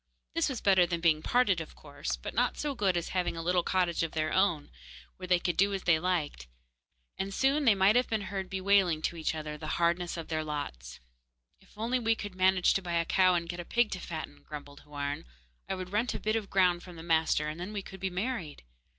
This 0.33 0.49
was 0.49 0.61
better 0.61 0.87
than 0.87 0.99
being 0.99 1.21
parted, 1.21 1.61
of 1.61 1.75
course, 1.75 2.15
but 2.15 2.33
not 2.33 2.57
so 2.57 2.73
good 2.73 2.97
as 2.97 3.09
having 3.09 3.37
a 3.37 3.41
little 3.43 3.61
cottage 3.61 4.01
of 4.01 4.13
their 4.13 4.33
own, 4.33 4.71
where 5.17 5.27
they 5.27 5.37
could 5.37 5.55
do 5.55 5.75
as 5.75 5.83
they 5.83 5.99
liked, 5.99 6.47
and 7.19 7.31
soon 7.31 7.65
they 7.65 7.75
might 7.75 7.95
have 7.95 8.09
been 8.09 8.21
heard 8.21 8.49
bewailing 8.49 9.03
to 9.03 9.15
each 9.15 9.35
other 9.35 9.59
the 9.59 9.77
hardness 9.77 10.17
of 10.17 10.27
their 10.27 10.43
lots. 10.43 10.99
'If 11.59 11.77
we 11.77 12.15
could 12.15 12.31
only 12.31 12.37
manage 12.43 12.73
to 12.73 12.81
buy 12.81 12.93
a 12.93 13.05
cow 13.05 13.35
and 13.35 13.47
get 13.47 13.59
a 13.59 13.63
pig 13.63 13.91
to 13.91 13.99
fatten,' 13.99 14.41
grumbled 14.41 14.79
Houarn, 14.85 15.23
'I 15.69 15.75
would 15.75 15.91
rent 15.91 16.15
a 16.15 16.19
bit 16.19 16.35
of 16.35 16.49
ground 16.49 16.81
from 16.81 16.95
the 16.95 17.03
master, 17.03 17.47
and 17.47 17.59
then 17.59 17.71
we 17.71 17.83
could 17.83 17.99
be 17.99 18.09
married. 18.09 18.63